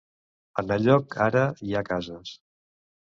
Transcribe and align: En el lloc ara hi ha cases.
En 0.61 0.71
el 0.75 0.87
lloc 0.87 1.17
ara 1.25 1.43
hi 1.67 1.77
ha 1.77 1.83
cases. 1.91 2.33